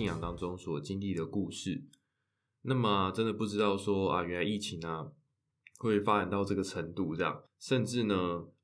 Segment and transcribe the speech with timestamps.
[0.00, 1.84] 信仰当中所经历的故事。
[2.62, 5.12] 那么真的不知道说啊，原来疫情啊
[5.76, 8.14] 会发展到这个程度，这样，甚至呢，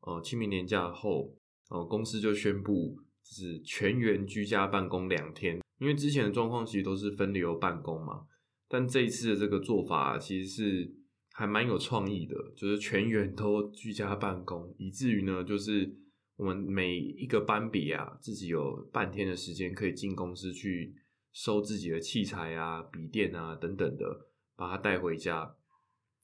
[0.01, 1.37] 呃，清明年假后，
[1.69, 8.23] 呃，公司就宣布是全员居家办公两天，因为之前的状况其实都是分流办公嘛，
[8.66, 10.95] 但这一次的这个做法其实是
[11.34, 15.95] 还蛮有创意的，就是全员都居家办公，以至于呢，就是
[16.37, 20.95] 我们每一个班比啊，自己有半天的时间可以进公司去。
[21.37, 24.27] 收自己的器材啊、笔电啊等等的，
[24.57, 25.55] 把它带回家。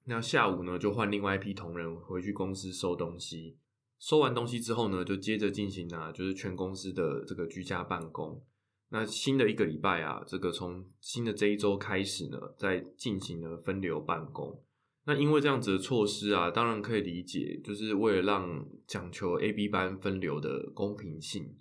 [0.06, 3.58] 那下午呢，就换另外一批同仁回去公司收东西。
[3.98, 8.42] 收完东西之后呢，就接着进行啊，就是全公司的这个居家办公。
[8.88, 14.64] 那新的一个礼拜啊，这个从新的这一周开始呢，在进行了分流办公。
[15.04, 21.54] 那因为这样子的措施啊，当然可以理解，就是为了让讲求 A、B 班分流的公平性。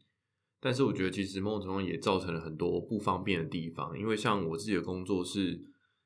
[0.64, 5.59] 但是我觉得，其实某种程度也造成了很多不方便的地方，因为像我自己的工作是，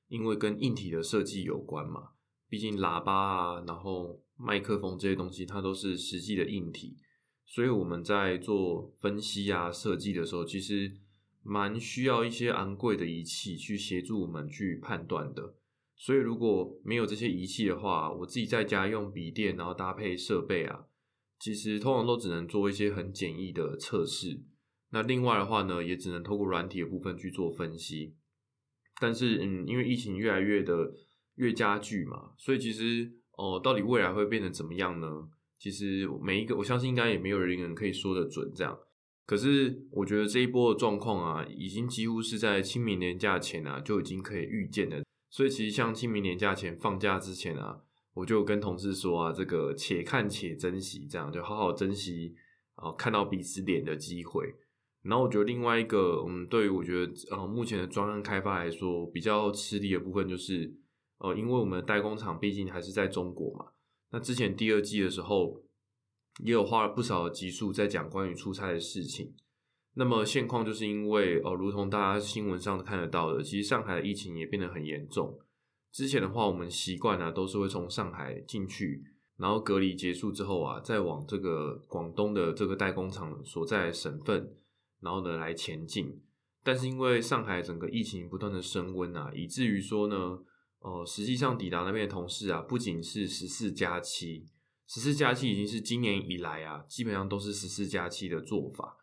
[0.08, 2.12] 因为跟硬体的设计有关嘛，
[2.48, 6.96] 毕竟喇叭啊，然后麦克风这些东西，它都是实际的硬体，
[7.46, 10.90] 所以我们在做分析啊、设计的时候，其实
[11.44, 15.56] 蛮需要一些昂贵的仪器去协助我们去判断的。
[15.98, 20.86] 所以如果没有这些仪器的话，我自己在家用笔电，然后搭配设备啊。
[21.46, 24.42] 其实通常都只能做一些很简易的测试，
[24.90, 28.16] 那另外的话呢，也只能透过软体的部分去做分析。
[29.00, 30.92] 但是，嗯，因为疫情越来越的
[31.36, 35.30] 越加剧嘛，所以其实哦，到底未来会变成怎么样呢？
[35.60, 38.76] 其实每一个，我相信应该也没有人可以说得准这样。
[39.28, 45.06] 可是，我觉得这一波的状况啊，已经几乎是在清明年假前啊就已经可以预见的。
[45.30, 47.84] 所以，其实像清明年假前放假之前啊。
[48.16, 52.34] 我就跟同事说啊，这个且看且珍惜，这样就好好珍惜
[52.76, 54.56] 啊，看到彼此脸的机会。
[55.04, 60.74] 然后我觉得另外一个，嗯，对于我觉得呃目前的专案开发来说比较吃力的部分，就是
[61.20, 63.68] 呃，因为我们的代工厂毕竟还是在中国嘛。
[64.12, 65.62] 那之前第二季的时候，
[66.44, 69.36] 也有花了不少的集数在讲关于出差的事情。
[69.94, 75.38] 那么现况就是因为呃，如同大家新闻上看得到的，其实上海的疫情也变得很严重。
[75.96, 79.02] 之前的话，我们习惯呢都是会从上海进去，
[79.38, 84.58] 然后隔离结束之后啊，再往这个广东的这个代工厂所在省份，
[85.00, 86.22] 然后呢来前进。
[86.66, 90.38] 但是因为上海整个疫情不断的升温啊，以至于说呢，
[90.80, 94.46] 呃，实际上抵达那边的同事啊，不仅是十四加七，
[94.90, 98.98] 十四加七已经是今年以来啊，基本上都是十四加七的做法。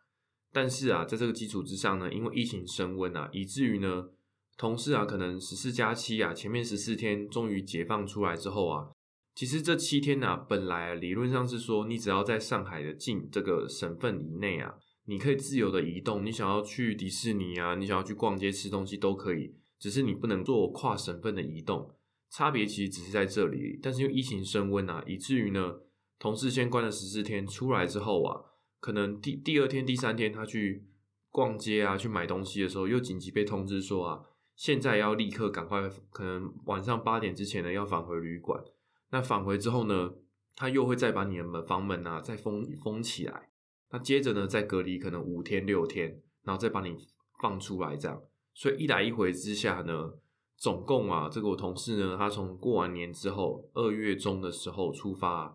[0.51, 4.09] 但是啊，在这个基础之上呢，因为疫情升温啊，以至于呢。
[4.55, 8.89] 同事啊，可能十四加七啊，前面十四天终于解放出来之后啊，
[9.35, 14.75] 其实这七天呢，本来理论上是说，你只要在上海的近这个省份以内啊，
[15.05, 21.89] 你可以自由的移动，你想要去迪士尼啊，你想要去逛街吃东西都可以，只是你不能做跨省份的移动，
[22.29, 23.79] 差别其实只是在这里。
[23.81, 25.79] 但是因为疫情升温啊，以至于呢，
[26.19, 28.39] 同事先关了十四天出来之后啊，
[28.79, 30.85] 可能第第二天、第三天他去
[31.31, 34.21] 逛街啊，去买东西的时候，又紧急被通知说啊。
[34.55, 38.63] 现在要立刻赶快，可能晚上八点之前呢要返回旅馆。
[39.09, 40.13] 那返回之后呢，
[40.55, 43.49] 他又会再把你的门房门啊再封封起来。
[43.91, 46.95] 那接着呢再隔离可能五天六天，然后再把你
[47.41, 48.21] 放出来这样。
[48.53, 50.13] 所以一来一回之下呢，
[50.55, 55.53] 总共啊这个我同事呢，他从过完年之后二月中的时候出发，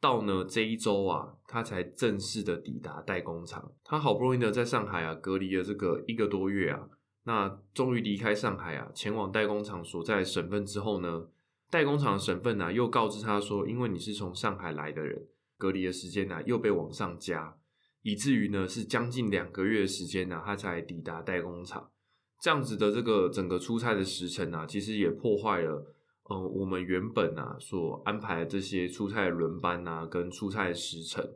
[0.00, 3.72] 到呢这一周啊，他才正式的抵达代工厂。
[3.84, 6.88] 他好不容易呢在上海啊隔离了这个一个多月啊。
[7.28, 11.28] 那终于离开上海啊，前往代工厂所在省份之后呢，
[11.68, 15.26] 代工厂的省份呢又告知他说，因为你是从上海来的人，
[15.58, 17.54] 隔离的时间呢又被往上加，
[18.00, 21.90] 以至于呢是将近两个月的时间呢，他才抵达代工厂。
[22.40, 25.84] 这样子的这个整个出差的时程啊，其实也破坏了，
[26.30, 31.30] 嗯，我们原本啊所安排的这些出差的轮班啊，跟出差的时程。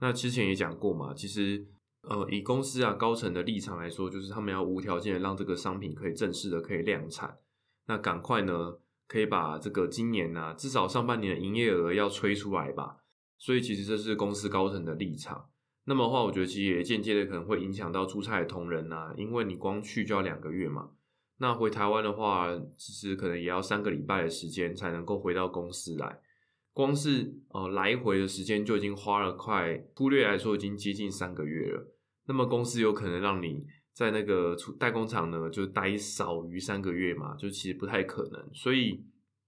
[0.00, 1.64] 那之前也讲过嘛，其实。
[2.02, 7.38] 呃，以公司啊高层的立场来说，就是他们要无条件的让这个商品可以正式的可以量产，
[7.86, 12.96] 那赶快呢可以把这个今年呢至少上半年的营业额要吹出来吧。
[13.38, 15.48] 所以其实这是公司高层的立场。
[15.84, 20.90] 那么的话，我觉得其实也间接的可能会影响到出差的同仁呐，因为你光去就要两个月嘛，
[21.38, 26.20] 那回台湾的话，其实可能也要三个礼拜的时间才能够回到公司来。
[26.72, 31.92] 光是呃来回的时间就已经花了快，忽略来说已经接近三个月了。
[32.26, 37.34] 那么公司有可能让你在那个代工厂呢，就待少于三个月嘛？
[37.36, 38.48] 就其实不太可能。
[38.54, 39.04] 所以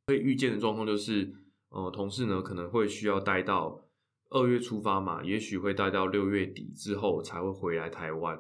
[0.08, 1.32] 会预见的状况就是，
[1.69, 3.88] 呃，同事呢可能会需要待到
[4.30, 8.38] 二月出发嘛，也许会待到六月底之后才会回来台湾。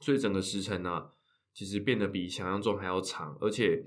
[0.00, 1.10] 所以整个时程呢，
[1.52, 3.84] 其实变得比想象中还要长，而且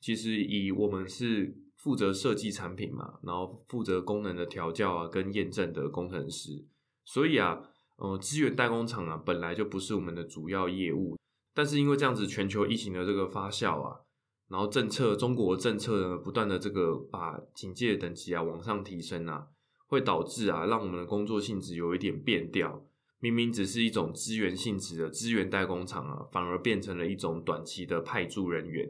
[0.00, 6.64] 其实以我们是负责设计产品嘛，然后负责功能的调教啊跟验证的工程师，
[7.04, 7.62] 所以啊，
[7.96, 11.16] 呃，资源代工厂啊本来就不是我们的主要业务，
[11.54, 14.00] 但是因为这样子全球疫情的这个发酵啊，
[14.48, 19.46] 然后政策中国政策呢不断的这个把警戒等级啊往上提升啊，
[19.86, 22.84] 会导致啊让我们的工作性质有一点变调。
[23.20, 28.88] 明明只是一种资源性质的资源代工厂啊，反而变成了一种短期的派驻人员，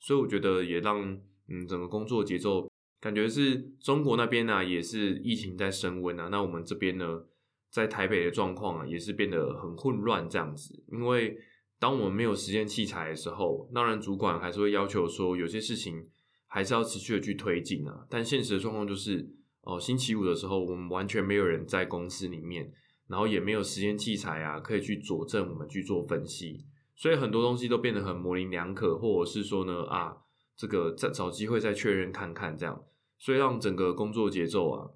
[0.00, 7.22] 所以我觉得也让嗯整个工作节奏感觉是中国那边呢也是疫情在升温啊，那我们这边呢
[7.70, 11.38] 在台北的状况啊也是变得很混乱这样子，因为
[11.78, 16.06] 当我们没有实验器材的时候，当然主管还是会要求说有些事情
[16.46, 19.28] 还是要持续的去推进啊，但现实的状况就是
[19.62, 22.72] 哦星期五的时候我们完全没有人在公司里面。
[23.10, 30.14] 然后也没有实验器材啊，可以去佐证我们去做分析，所以很多东西都变得很模棱两可，或者是说呢啊，
[30.58, 32.84] 这个再找机会再确认看看这样，
[33.18, 34.90] 所以让整个工作节奏啊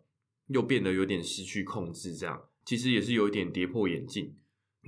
[0.49, 4.35] 又变得有点失去控制，这样其实也是有一点跌破眼镜。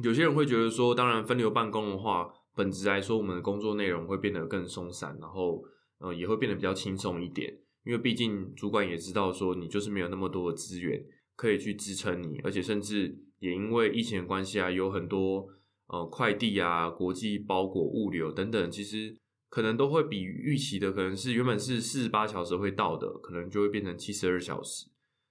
[0.02, 5.64] 有些人会觉得说，当然分流办公的话，本质来说我们的工作内容会变得更松散，然后
[6.00, 11.02] 呃也会变得比较轻松一点，因为毕竟主管也知道说你就是没有那么多的资源。
[11.36, 15.48] 可以去支撑你，而且甚至也因为疫情的关系啊，有很多
[15.88, 19.16] 呃快递啊、国际包裹物流等等，其实
[19.54, 24.88] 可能都会比预期的，可能是原本是四十八小时会到的，可能就会变成七十二小时。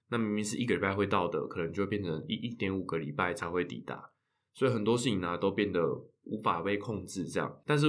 [0.08, 4.10] 那明明是一个礼拜会到的，可能就会变成一一点五个礼拜才会抵达。
[4.54, 5.86] 所以很多事情呢都变得
[6.22, 7.26] 无法被控制。
[7.26, 7.86] 这样，但是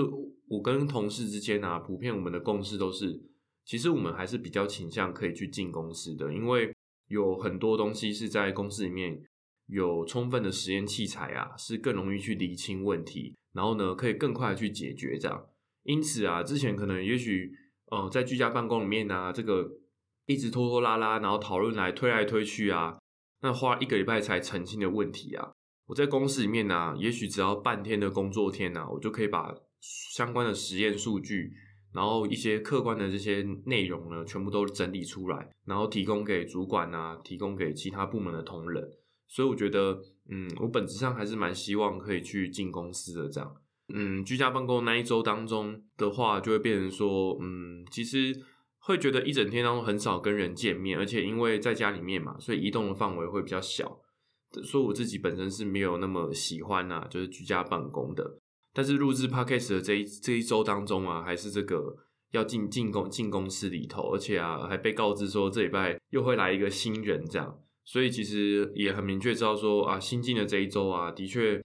[0.50, 3.18] 我跟同事之间呢，普遍我们的共识都是，
[3.64, 6.74] 其实我们还是比较倾向可以去进公司的，因为。
[7.08, 9.22] 有很多东西是在公司里面
[9.68, 15.46] 有充分的实验器材啊，是更容易去厘清问题，然后呢可以更快的去解决这样。
[15.86, 17.52] 因此啊，之前可能也许
[17.90, 19.66] 呃在居家办公里面呢，这个
[20.26, 22.98] 一直拖拖拉拉，然后讨论来推来推去啊，
[23.42, 25.54] 那花一个礼拜才澄清的问题啊，
[25.86, 31.54] 我在公司里面呢，也许只要半天的工作天呢，我就可以把相关的实验数据。
[31.94, 38.84] 然后一些客观的这些内容呢，全部都整理出来，然后提供给主管啊，提供给其他部门的同仁。
[39.30, 39.98] 所以我觉得，
[40.30, 43.56] 嗯，我本质上还是蛮希望可以去进公司的这样。
[43.94, 48.36] 嗯，居家办公那一周当中的话，就会变成说，嗯，其实
[48.80, 54.00] 会觉得一整天当中很少跟人见面，而且因为在家里面嘛，所以移动的范围会比较小。
[54.64, 58.40] 说我自己本身是没有那么喜欢呐，就是居家办公的。
[58.74, 61.96] 但是录制 podcast 的这一这一周当中啊，还是这个
[62.32, 71.62] 要进进公进公司里头，而且啊还被告知说这礼拜又会来一个新人这样，所以其实也很明确知道说啊新进的这一周啊，的确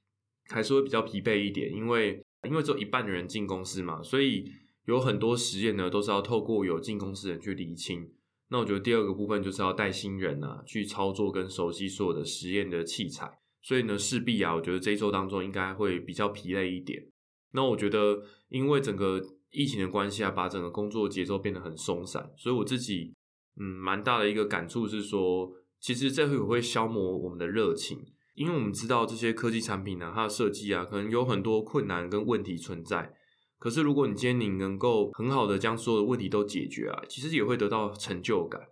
[0.50, 4.44] 还是会比较疲惫一点，因为因为只有一半的人进公司嘛，所以
[4.86, 8.10] 有很多实验呢都是要透过有进公司的人去厘清。
[8.48, 13.38] 那我觉得第二个部分就是要带新人啊去操作跟熟悉所有的实验的器材。
[13.62, 17.06] 所以呢，势必啊，我觉得这一周当中应该会比较疲累一点。
[17.52, 19.20] 那我觉得，因为整个
[19.50, 22.32] 疫情的关系啊，把整个工作节奏变得很松散。
[22.38, 23.12] 所以我自己，
[23.60, 27.98] 嗯，蛮大的一个感触是说，其实这会会消磨我们的热情，
[28.40, 33.12] 因为我们知道这些科技产品呢，它的设计啊，可能有很多困难跟问题存在。
[33.58, 38.62] 可是如果你今天你能够很好的将所有的问题都解决啊，其实也会得到成就感。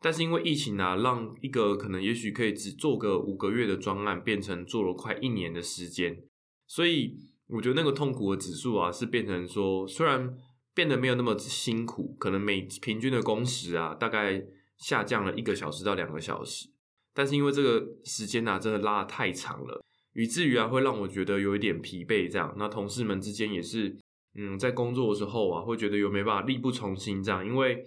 [0.00, 6.24] 但是因为疫情啊，让一个可能也许可以只做个五个月的专案，变成做了快一年的时间，
[6.66, 10.36] 所以我觉得那个痛苦的指数啊，是变成说，虽然
[10.74, 14.42] 变得没有那么辛苦，可能每平均的工时啊，大概
[14.78, 16.71] 下降了一个小时到两个小时，
[17.14, 19.82] 但是因为这个时间啊，真的拉的太长了，
[20.14, 22.30] 以至于啊，会让我觉得有一点疲惫。
[22.30, 23.96] 这样，那同事们之间也是，
[24.34, 27.84] 嗯，在工作的时候啊，会觉得有没办法力不从心这样，因为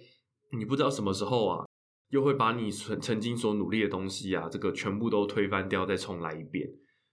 [0.52, 1.64] 你不知道什么时候啊。
[2.10, 6.64] 又会把你曾曾经所努力的东西啊，这个全部都推翻掉，再重来一遍。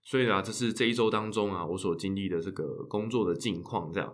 [0.03, 4.13] 所以啊，这是这一周当中啊，我所经历的这个工作的境况这样。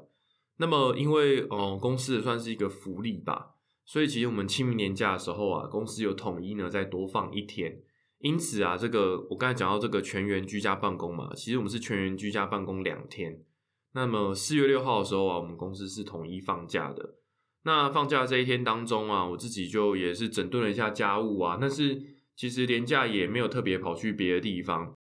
[0.56, 3.56] 那么，因为哦，公司算是一个福利吧，
[3.90, 7.82] 所以其实我们清明年假的时候啊，公司有统一呢再多放一天。
[8.20, 13.42] 因此啊，这个我刚才讲到这个全员居家办公嘛，其实我们是全员居家办公两天。
[13.94, 17.16] 那么四月六号的时候啊，我们公司是统一放假的。
[17.64, 22.00] 那放假这一天当中啊，我自己就也是整顿了一下家务啊，但是
[22.36, 24.94] 其实年假也没有特别跑去别的地方，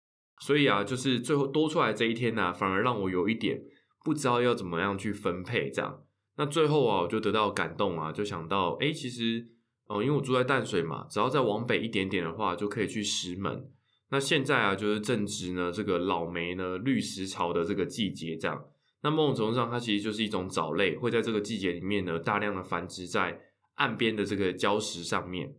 [0.42, 3.60] 所以啊，就是最后多出来这一天呢，反而让我有一点
[4.04, 6.02] 不知道要怎么样去分配这样。
[6.36, 9.46] 那最后啊，我就得到感动啊，就想到，哎，其实
[9.86, 13.70] 哦，因为我住在淡水嘛，只要再往北一点点的话，就可以去石门。
[14.10, 18.64] 那现在啊，就是正值呢这个老梅呢绿石潮的这个季节这样。
[19.02, 23.40] 那某种程度上，它其实就是一种藻类，会在这个季节里面呢大量的繁殖在
[23.74, 25.54] 岸边的这个礁石上面。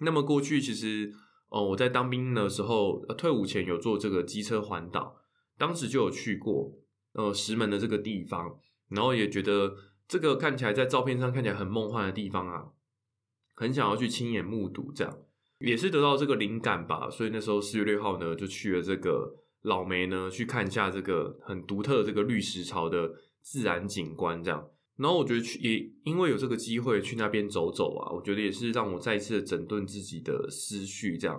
[0.00, 1.12] 那么过去其实，
[1.48, 5.16] 哦，我在当兵的时候，退伍前有做这个机车环岛，
[5.56, 6.72] 当时就有去过，
[7.14, 8.58] 呃，石门的这个地方，
[8.90, 9.74] 然后也觉得
[10.08, 12.70] 这个看起来在照片上看起来很梦幻的地方啊，
[13.54, 15.18] 很想要去亲眼目睹，这样
[15.58, 17.10] 也是得到这个灵感吧。
[17.10, 23.12] 所以那时候四月六号呢，就去了这个老梅呢，去看一下这个很独特的这个绿石槽的
[23.42, 24.70] 自然景观，这样。
[24.96, 31.38] 然后我觉得去也因为有这个机会去那边走走啊，我觉得也是让我再一次的整顿自己的思绪，这样。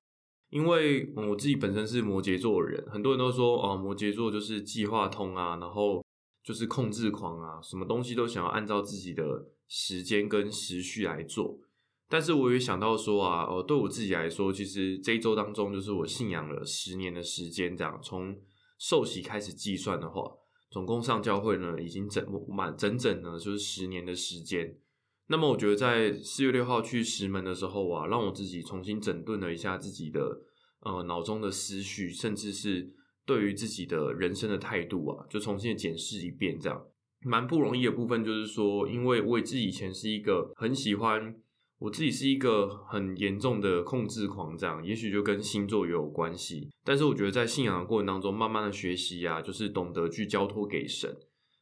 [0.49, 6.03] 因为我自己本身是摩羯座的人，很多人都说哦，摩羯座就是计划通啊，然后
[6.43, 9.23] 就是控制狂啊，什么东西都想要按照自己的
[9.67, 11.59] 时间跟时序来做。
[12.07, 18.35] 但是我也想到说啊，哦，对我自己来说，其实这一周当中就是我信仰了十年的时间，这样从
[18.79, 20.23] 受洗开始计算的话。
[20.71, 24.77] 总共上教会呢，已经整满整整呢，就是十年的时间。
[25.25, 30.41] 那么，我觉得在四月六号去石门的时候啊，让我自己重新整顿了一下自己的
[30.81, 32.87] 呃脑中的思绪，甚至是
[33.29, 36.59] 对于自己的人生的态度啊，就重新的检视一遍。
[36.59, 36.83] 这样
[37.21, 41.35] 蛮不容易的部分，就是说，因为我自己以前是一个很喜欢。
[41.81, 46.69] 我自己是一个很严重的控制狂，这样也许就跟星座也有关系。
[46.83, 51.17] 但是我觉得在信仰的过程当中，慢慢的学习呀，就是懂得去交托给神。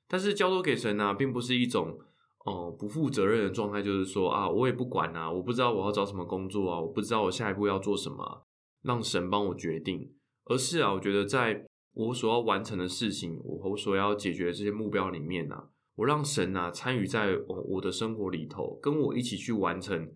[0.07, 1.99] 但是交托给神呢，并不是一种
[2.45, 8.47] 哦不负责任的状态，就是说啊，我也不管啊，我不知道我要找什么工作啊，我不知道我下一步要做什么，
[8.81, 10.11] 让神帮我决定。
[10.49, 15.69] 而是啊，我觉得在我所要完成的事情，我我所要解决的这些目标里面呢。
[15.95, 20.07] 我让神啊参与在我我的生活里头，跟我一起去完成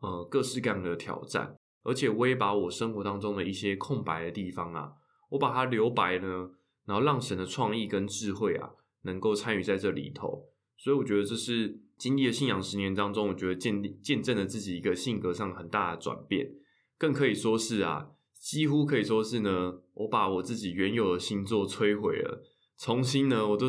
[0.00, 4.92] 呃各式各样的挑战，而且我也把我生活当中的一些空白的地方啊，
[5.30, 6.50] 我把它留白呢，
[6.84, 8.68] 然后让神的创意跟智慧啊
[9.04, 10.44] 能够参与在这里头。
[10.76, 16.52] 所以我觉得这是经历了信仰十年当中，我觉得见见证了自己一个性格上很大的转变，
[16.98, 22.42] 更可以说是啊，几乎可以说是呢，我把我自己原有的星座摧毁了，
[22.76, 23.66] 重新呢，我都。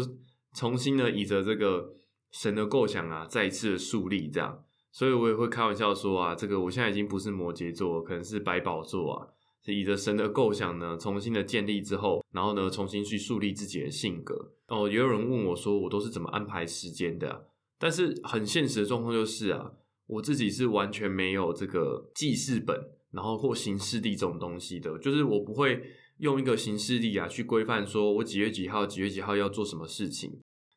[0.54, 1.94] 重新呢，以着这个
[2.30, 9.28] 神的构想啊，再一次的树立这样，所以我也会开玩笑说啊，这个我现在已经不是摩羯座，可能是白宝座啊，
[9.63, 14.51] 是以着神的构想呢，重新的建立之后，然后呢，重新去树立自己的性格。
[14.68, 17.48] 哦，也有人问我说，我都是怎么安排时间的？
[17.80, 19.72] 但是很现实的状况就是啊，
[20.06, 22.78] 我自己是完全没有这个记事本，
[23.12, 25.82] 然后或行事历这种东西的，就是我不会。
[26.18, 30.32] 用一个形式力啊，去规范说我几月几号、几月几号要做什么事情。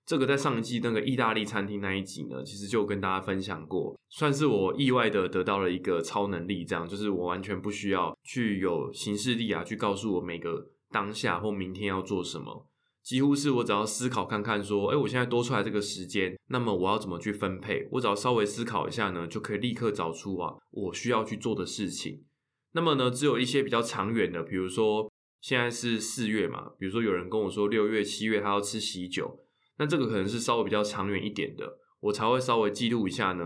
[0.06, 12.66] 这个在上一季那个意大利餐厅那一集呢，其实就跟大家分享过，算是我意外的得到了一个超能力，这样就是我完全不需要去有形式力啊，去告诉我每个当下或明天要做什么，
[13.04, 17.86] 几乎是我只要思考看看说，哎，我现在多出来这个时间，那么我要怎么去分配？
[17.92, 22.24] 我只要稍微思考一下呢，就可以立刻找出啊我需要去做的事情。
[22.72, 25.08] 那么呢，只有一些比较长远的，比如说。
[25.40, 29.44] 现在是四月嘛，比如说有人跟我说六月、七月他要吃喜酒，
[29.76, 33.44] 那这个可能是稍微比较长远一点的，我才会稍微记录一下呢，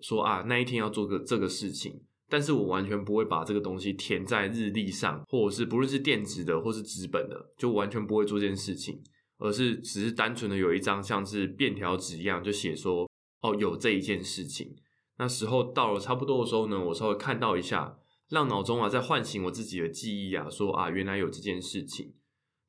[0.00, 2.00] 说啊那一天要做个这个事情，
[2.34, 9.00] 但是我完全不会把这个东西填在日历上，或者是不论是电子的或是纸本的，就完全不会做这件事情，
[9.38, 13.08] 而是只是单纯的有一张像是便条纸一样，就写说
[13.42, 14.74] 哦有这一件事情，
[15.18, 17.98] 那时候到了差不多的时候呢，我稍微看到一下。
[18.30, 22.14] 让脑中啊再唤醒我自己的记忆啊，说啊原来有这件事情，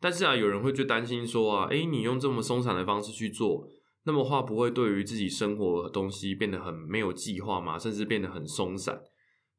[0.01, 3.65] 但是啊有人会就担心说啊，诶，你用这么松散的方式去做，
[4.03, 7.79] 那么话不会对于自己生活的东西变得很没有计划吗？
[7.79, 9.01] 甚至变得很松散？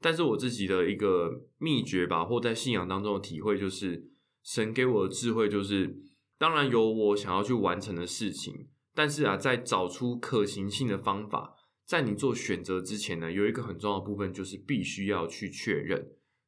[0.01, 4.11] 但是我自己的一个秘诀吧，或在信仰当中的体会就是，
[4.43, 5.97] 神给我的智慧就是，
[6.39, 11.55] 当然有我想要去完成的事情，但是啊在找出可行性的方法。
[11.87, 16.05] 在你做选择之前呢，有一个很重要的部分，就是必须要去确认。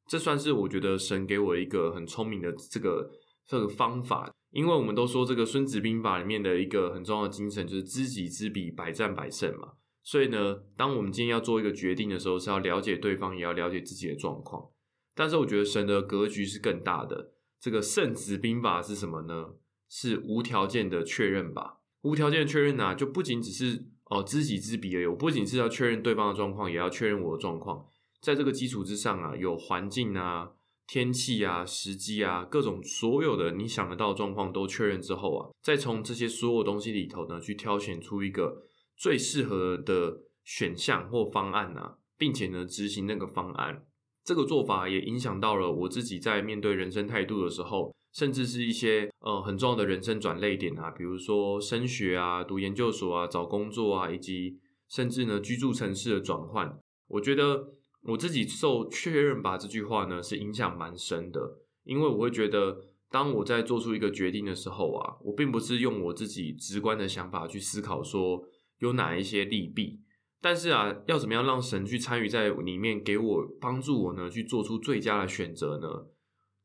[0.09, 3.09] 这算是我觉得神给我一个很聪明的这个
[3.47, 9.75] 这个方法，因为我们都说这个《孙子兵法》里面的一个很重要的精神就是知己知彼，百战百胜嘛。
[10.09, 14.71] 所以呢，当我们今天要做一个决定的时候，是要了解对方，也要了解自己的状况。
[15.15, 17.33] 但是我觉得神的格局是更大的。
[17.61, 19.51] 这个圣子兵法是什么呢？
[19.91, 21.81] 是无条件的确认吧？
[22.01, 23.85] 无条件的确认呢，就不仅只是。
[24.11, 25.07] 哦，知己知彼而已。
[25.07, 27.85] 我不仅是要确认对方的状况，也要确认我的状况。
[28.23, 30.53] 在这个基础之上啊，有环境啊、
[30.87, 38.63] 天气啊、时机啊，各种所有的你想得到的状况都确认之后啊，再从这些所有东西里头呢，去挑选出一个
[38.99, 43.87] 最适合的选项或方案啊，并且呢，执行那个方案。
[44.25, 56.79] 这个做法也影响到了我自己在面对人生态度的时候，甚至是一些呃很重要的人生转类点啊，比如说升学啊、读研究所啊、找工作啊，以及甚至呢居住城市的转换。
[57.07, 57.69] 我觉得
[58.03, 61.41] 我自己受确认吧这句话呢是影响蛮深的，
[61.85, 62.77] 因为我会觉得
[63.11, 68.43] 当我在做出一个决定的时候啊，我并不是用我自己直观的想法去思考说
[68.79, 70.01] 有哪一些利弊，
[70.41, 76.07] 但是啊，要怎么样让神去参与在里面，给我帮助我呢去做出最佳的选择呢？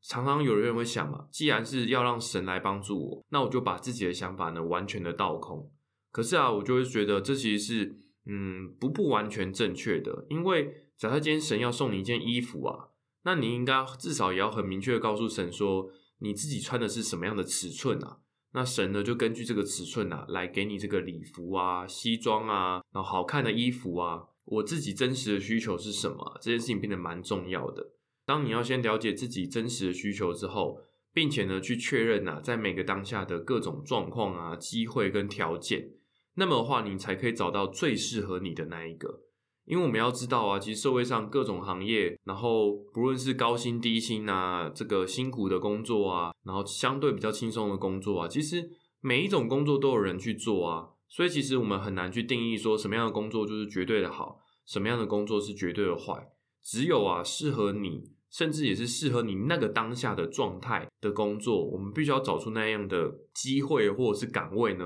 [0.00, 5.72] 常常有人会想嘛，既然是要让神来帮助我，那我就把自己的想法呢完全的倒空。
[6.12, 12.90] 可是啊，我就会觉得这其实是嗯不不完全正确的，因为假设今天神要送你一件衣服啊，
[13.24, 18.18] 那你应该至少也要很明确的告诉神说，你自己穿的是什么样的尺寸啊？
[18.54, 24.22] 那神呢就根据这个尺寸啊来给你这个礼服啊、西装啊，然后好看的衣服啊。
[24.44, 26.38] 我自己真实的需求是什么？
[26.40, 27.92] 这件事情变得蛮重要的。
[28.24, 30.78] 当你要先了解自己真实的需求之后，
[31.12, 35.90] 并且呢去确认呐，在每个当下的各种状况啊、机会跟条件，
[36.34, 39.23] 那么的话，你才可以找到最适合你的那一个。
[39.66, 50.88] 因为我们要知道啊，其实社会上各种行业，然后不论是高薪低薪啊，这个辛苦的工作啊，然后相对比较轻松的工作啊，其实每一种工作都有人去做啊。
[51.08, 56.28] 所以其实我们很难去定义说什么样的工作就是绝对的好，什么样的工作是绝对的坏。
[56.62, 58.14] 只有啊，适合你。
[58.30, 64.84] 甚至也是适合你那个当下的状态的工作，我们必须要找出那样的机会或者是岗位呢，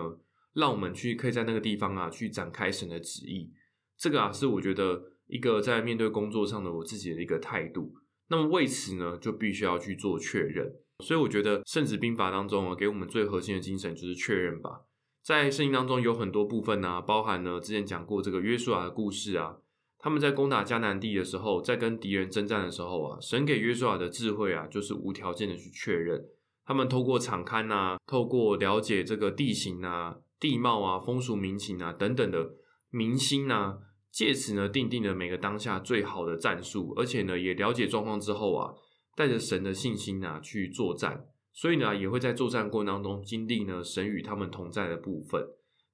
[0.53, 3.51] 让我们去可以在那个地方啊去展开神的旨意。
[3.99, 7.93] 这个啊是我觉得一个在面对工作上的我自己的一个态度。
[8.29, 10.73] 那么为此呢，就必须要去做确认。
[11.05, 14.83] 所以我觉得圣旨兵法当中啊，给我们最核心的精神就是确认吧。
[15.23, 19.57] 在圣经当中有很多部分呢，包含呢之前讲过这个约书亚的故事啊。
[20.01, 26.25] 他们在攻打迦南地的时候，在跟敌人征战的时候啊，神给约书亚的智慧啊，就是无条件的去确认。
[26.65, 32.51] 他们透过场勘啊，透过了解这个地形啊、地貌啊、风俗民情啊等等的
[32.91, 33.79] 民心啊，
[34.19, 38.75] 借此呢，定定了每个当下最好的战术，而且呢，也了解状况之后啊，
[39.15, 41.25] 带着神的信心啊去作战。
[41.53, 45.41] 所以呢，也会在作战过程当中经历呢神与他们同在的部分。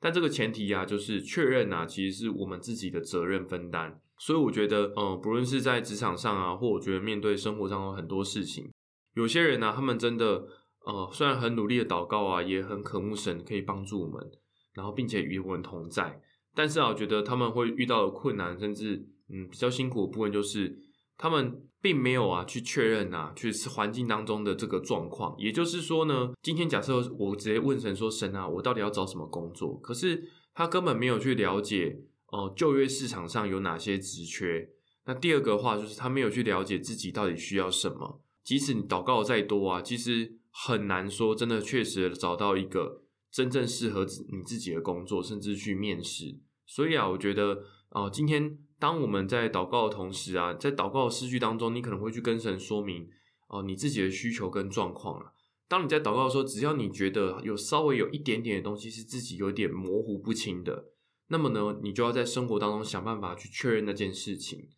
[0.00, 4.00] 但这个前提啊，就是确认啊，其实是我们自己的责任分担。
[4.18, 8.72] 所以我觉得，呃，不论是在职场上啊，或我觉得面对生活上有很多事情，
[9.12, 10.46] 有些人呢，他们真的，
[10.86, 14.32] 呃，虽然很努力的祷告啊，也很渴慕神可以帮助我们，
[14.72, 16.22] 然后并且与我们同在。
[16.54, 20.78] 但是啊，我觉得他们会遇到的困难，甚至嗯比较辛苦的部分，就是
[21.16, 25.34] 他们并没有啊去确认啊，去环境当中的这个状况。
[25.38, 34.68] 也就是说呢，今天假设我直接问神说：“神啊，我到底要找什么工作？”可是他根本没有去了解哦，就业市场上有哪些职缺。
[35.06, 38.22] 那第二个话就是他没有去了解自己到底需要什么。
[38.42, 43.02] 即使你祷告再多啊，其实很难说真的确实找到一个
[43.34, 46.38] 真正适合你自己的工作，甚至去面试。
[46.64, 48.56] 所以啊，我觉得哦，今天。
[48.76, 53.08] 当我们在祷告的同时啊，在祷告的诗句当中，你可能会去跟神说明
[53.48, 55.32] 哦你自己的需求跟状况啊。
[55.68, 60.90] 当你在祷告的时候，只要你觉得有稍微有一点点的东西是自己有点模糊不清的，
[61.28, 64.68] 那么呢，你就要在生活当中想办法去确认那件事情。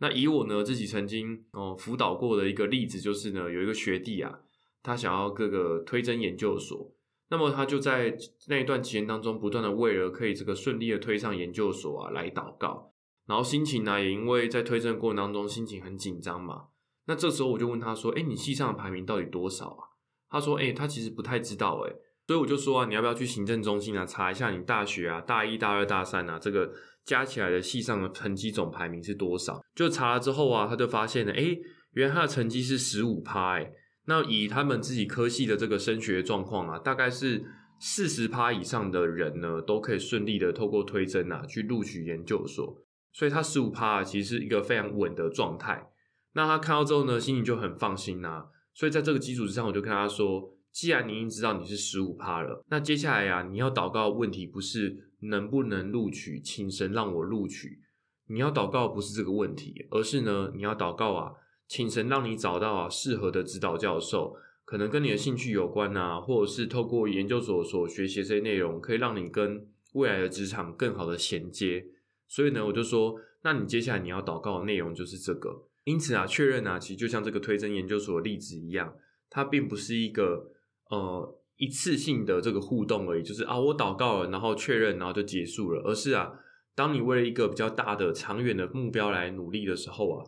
[0.00, 4.40] 那以我呢自己曾经哦辅导过的一个例子，就是呢有一个学弟啊，
[4.82, 6.92] 他想要各个推甄研究所，
[7.30, 8.16] 那么他就在
[8.48, 12.92] 那一段期间当中，不断的为了可以这个顺利的推上研究所啊来祷告。
[13.26, 16.66] 然后心情呢，也因为在推荐过程当中心情很紧张嘛。
[17.06, 19.88] 那这时候我就问他说：“哎，你系上的排名到底多少啊？”
[20.28, 21.92] 他说：“哎，他其实不太知道哎。”
[22.26, 26.72] 所以我就说啊，你要不要去行政中心啊查一下你大学啊大一大二大三啊这个
[27.04, 29.62] 加起来的系上的成绩总排名是多少？
[29.74, 31.56] 就查了之后啊，他就发现了，哎，
[31.92, 33.72] 原来他的成绩是十五趴哎。
[34.06, 37.44] 那以他们自己科系的这个升学状况啊，大概是
[37.78, 42.82] 四十趴以上的人呢，都可以顺利的透过推甄啊去录取研究所。
[43.12, 45.90] 所以他十五趴其实是一个非常稳的状态。
[46.32, 48.46] 那他看到之后呢，心情就很放心呐。
[48.74, 57.78] 所以在这个基础之上，我就跟他说：，既然你已经知道你是十五趴了，那接下来呀，你要祷告问题不是能不能录取，请神让我录取。
[58.26, 61.32] 你要祷告不是这个问题，而是呢，你要祷告啊，
[61.66, 71.86] 请神让你找到啊适合的指导教授，可能跟你的兴趣有关啊，或者是透过研究所所学习这些内容，可以让你跟未来的职场更好的衔接。
[72.28, 75.68] 所以呢，我就说，那你接下来你要祷告的内容就是这个。
[75.84, 78.94] 因此啊，确认啊，其实就像这个推甄研究所的例子一样，
[79.28, 80.50] 它并不是一个
[80.88, 85.82] 呃一次性的这个互动而已，就是啊，我祷告了，然后确认，然后就结束了。
[85.84, 86.32] 而是啊，
[86.74, 90.24] 当你为了一个比较大的、长远的目标来努力的时候啊，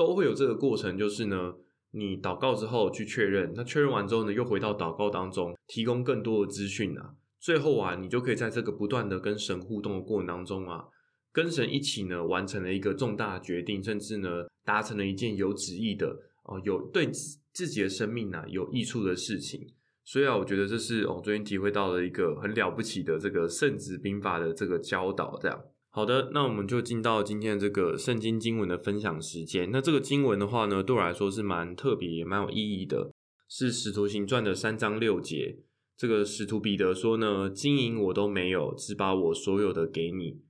[0.00, 1.52] 都会有这个过程，就是呢，
[1.90, 7.16] 你祷告之后去确认，那确认完之后呢，又回到祷告当中，提供更多的资讯啊。
[7.38, 10.86] 最后啊，你就可以在这个不断的跟神互动的过程当中啊，
[11.30, 17.10] 跟神一起呢，完成了一个重大的决定，甚至呢，达成了一件有旨意的哦，有对
[17.52, 19.60] 自己的生命啊有益处的事情。
[20.02, 25.38] 所以啊，我觉得这是我最近体会到了一个很了不起的这个圣旨兵法的这个教导。
[25.42, 29.70] 这样，好的，那我们就进到今天的这个圣经经文的分享时间。
[29.72, 33.10] 那这个经文的话呢，对我来说是蛮特别也蛮有意义的，
[33.48, 35.58] 是使徒行传的三章六节。
[35.96, 40.40] 这个使徒彼得说呢，金银我都没有，只把我所有的给你。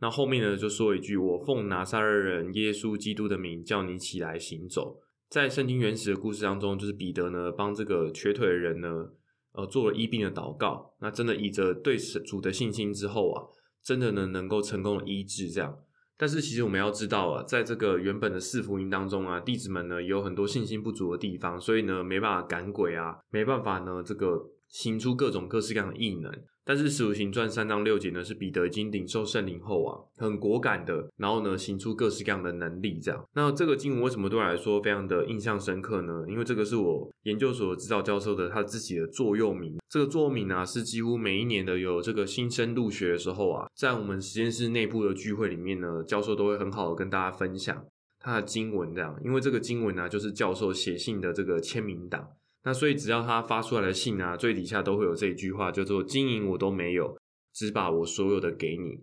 [0.00, 5.00] 那后面呢就说一句，我奉拿撒勒人耶稣基督的名叫你起来行走。
[5.30, 9.08] 在圣经原始的故事当中，就是彼得呢帮这个瘸腿的人呢，
[9.52, 10.94] 呃做了医病的祷告。
[11.00, 13.44] 那真的以着对主的信心之后啊，
[13.82, 15.76] 真的呢能够成功的医治这样。
[16.16, 24.50] 但是其实我们要知道啊，在这个原本的四福音当中啊，弟子们呢有很多信心不足的地方，所以呢没办法赶鬼啊，没办法呢这个。
[24.72, 26.32] 行出各种各式各样的异能，
[26.70, 33.24] 但是使徒行传三章六节呢，是彼得已经领受圣灵后啊，很果敢的，然后呢，行出各式各样的能力，这样。
[33.34, 36.24] 那这个经文为什么对我来说非常的印象深刻呢？
[36.28, 39.78] 因为这个是我研究所指导教授的他自己的座右铭。
[39.88, 47.84] 这个座右铭啊，是几乎每一年的有这个新生入学的时候啊，在我们实验室内部的聚会里面呢，教授都会很好的跟大家分享
[48.20, 49.20] 他的经文，这样。
[49.24, 52.28] 因为这个经文呢，就是教授写信的这个签名档。
[52.62, 57.16] 那所以只要他发出来的信啊，最底下都会有这一句话，叫做“金银我都没有，
[57.54, 59.00] 只把我所有的给你”。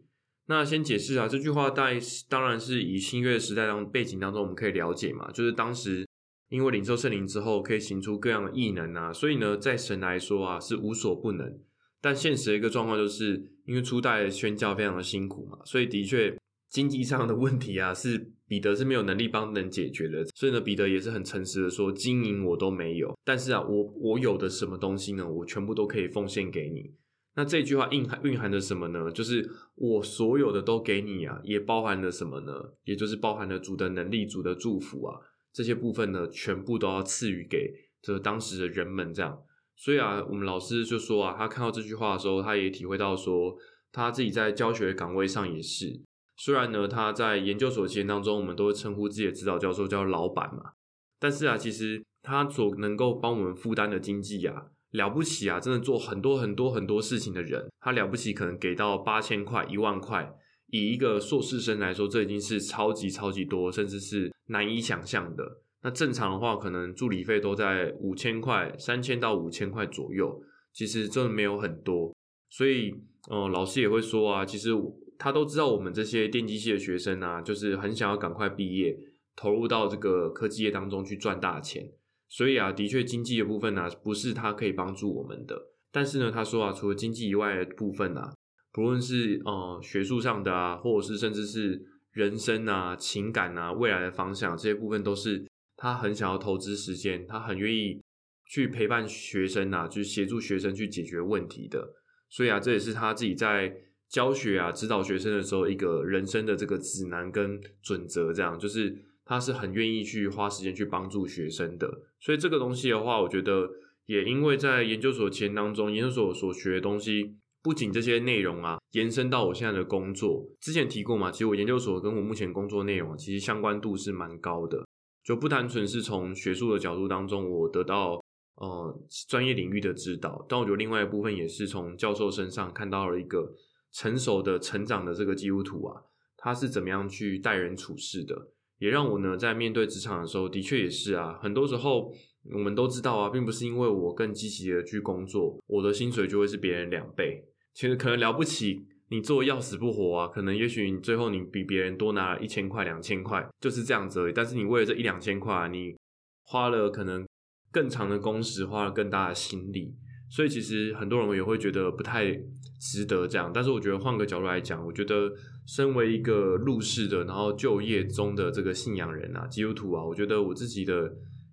[0.47, 1.89] 那先解释啊，这句话大
[2.29, 6.07] 当然是以新约时代当背景当中，我们可以了解嘛，就是当时
[6.49, 11.59] 因为领受圣灵之后，可以行出各样的异能啊，所以呢，在神来说啊，是无所不能。
[11.99, 16.37] 但现实的一个状况就是，因为初代宣教非常的辛苦嘛，所以的确。
[16.69, 25.27] 经济上的问题啊，是彼得是没有能力帮人解决的，所以呢，彼得也是很诚实的说，经营我都没有，但是啊，我我有的什么东西呢？
[25.29, 26.93] 我全部都可以奉献给你。
[27.35, 29.11] 那这句话蕴含蕴含着什么呢？
[29.11, 32.51] 就是我所有的都给你啊，也包含了什么呢？
[32.83, 35.19] 也就是包含了主的能力、主的祝福啊，
[35.53, 39.13] 这些部分呢，全部都要赐予给这当时的人们。
[39.13, 39.39] 这样，
[39.75, 43.55] 所以啊，我们老师就说啊，他看到这句话的时候，他也体会到说，
[43.91, 46.01] 他自己在教学岗位上也是。
[46.39, 50.73] 虽然呢，他在研究所期间当中，我们都会称呼自己的指导教授叫老板嘛，
[51.19, 60.31] 但是啊，其实他所能够帮我们负担的经济啊，了不起啊，真的做很多很多很多事情的人，他了不起，可能给到八千块、一万块，
[60.67, 65.43] 以一个硕士生来说，这已经是超级超级多，甚至是难以想象的。
[65.81, 70.39] 那正常的话，可能助理费都在五千块、三千到五千块左右，
[70.71, 72.13] 其实真的没有很多。
[72.51, 72.93] 所以，
[73.31, 74.69] 嗯，老师也会说啊，其实。
[75.17, 78.97] 他都知道我们这些电机系的学生啊，就是很想要赶快毕业，
[79.35, 81.91] 投入到这个科技业当中去赚大钱。
[82.29, 85.57] 所以啊，的确经济的部分呢，不是他可以帮助我们的。
[85.91, 88.33] 但是呢，他说啊，除了经济以外的部分啊，
[88.71, 97.99] 不论是呃学术上的啊，或者是甚至是人生啊、情感啊、未来的方向这些部分，都是他很想要投资时间，他很愿意
[98.45, 101.95] 去陪伴学生啊，就是协助学生去解决问题的。
[102.29, 103.73] 所以啊，这也是他自己在。
[104.09, 112.03] 教学啊，指导学生的时候，一个人生的这个指南跟准则，这样就是他是很愿意去花时间去帮助学生的。
[112.19, 113.69] 所以这个东西的话，我觉得
[114.05, 124.87] 也因为在研究所前当中，研究所所学的东西，不仅这些内容啊，延伸到我现在的工作，之前提过嘛，其实我研究所跟我目前工作内容其实相关度是蛮高的，
[125.21, 128.23] 就不单纯是从学术的角度当中我得到
[128.55, 133.53] 呃专业领域的指导，但我觉得另外一部分也是从教授身上看到了一个。
[133.97, 135.99] 成熟的成长的这个基督徒啊，
[136.37, 138.49] 他是怎么样去待人处事的？
[138.77, 141.39] 也让我呢在面对职场的时候，的确也是啊。
[141.41, 142.13] 很多时候
[142.53, 147.43] 我们都知道啊，并不是因为我更积极的去工作，我的薪水就会是别人两倍。
[147.73, 154.33] 其实可能了不起，你做要死不活啊，可能也许你最后你比别人多拿了一千块、两千块，就是这样子而已。
[154.33, 155.95] 但是你为了这一两千块，你
[156.43, 157.25] 花了可能
[157.71, 159.95] 更长的工时，花了更大的心力。
[160.29, 162.37] 所以其实很多人也会觉得不太
[162.79, 165.31] 值得这样，但是我觉得换个角度来讲，我觉得
[165.65, 171.11] 身为一个入世的，然后就业中的这个信仰人啊，基督徒啊，我觉得我自己的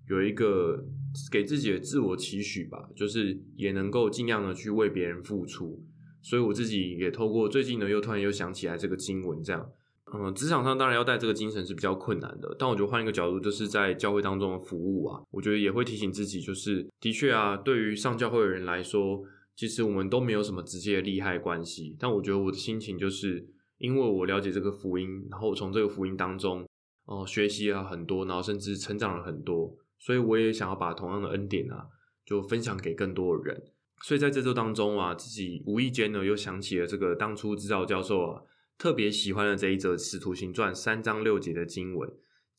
[0.08, 0.84] 有一个
[1.30, 5.82] 给自己的自我期许吧，就是也能够尽量的去为别人付出。
[6.22, 9.66] 所以我自己也透过最近呢，又突然又想起来这个经文这样。
[10.12, 19.22] 嗯，职场上当然要带这个精神是比较困难的，但我觉得换一个角度，就是在教会当中的服务啊，我觉得也会提醒自己，就是的确啊，对于上教会的人来说，
[19.56, 21.96] 其实我们都没有什么直接的利害关系。
[21.98, 23.46] 但我觉得我的心情就是，
[23.78, 26.66] 因为我了解这个福音，然后从这个福音当中，
[27.06, 31.86] 哦，学习了很多，然后甚至成长了很多，所以我也想要把同样的恩典啊，
[32.24, 33.62] 就分享给更多的人。
[34.02, 38.42] 所以在这周当中啊，自己无意间呢又想起了这个当初知道教授啊
[38.76, 42.10] 特别喜欢的这一则《使徒行传》三章六节的经文：“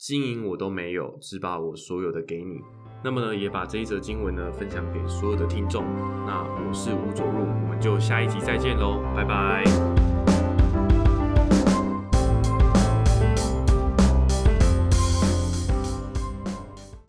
[0.08, 2.62] 金银我都没有，只把我所有的给你。”
[3.04, 5.84] 那么呢，也把这一则经文呢分享给所有的听众。
[6.28, 10.15] 那我是吴佐入，我们就下一集再见喽，拜拜。